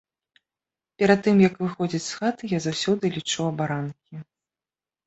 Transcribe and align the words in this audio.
Перад 1.03 1.19
тым 1.27 1.43
як 1.47 1.53
выходзіць 1.65 2.01
з 2.09 2.19
хаты, 2.21 2.43
я 2.57 2.63
заўсёды 2.69 3.03
лічу 3.21 3.41
абаранкі. 3.53 4.15